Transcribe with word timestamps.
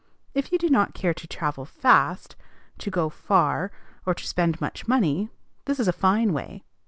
If 0.33 0.51
you 0.51 0.57
do 0.57 0.67
not 0.67 0.95
care 0.95 1.13
to 1.13 1.27
travel 1.27 1.63
fast, 1.63 2.35
to 2.79 2.89
go 2.89 3.07
far, 3.07 3.69
or 4.03 4.15
to 4.15 4.25
spend 4.27 4.59
much 4.59 4.87
money, 4.87 5.29
this 5.65 5.79
is 5.79 5.87
a 5.87 5.93
fine 5.93 6.33
way. 6.33 6.63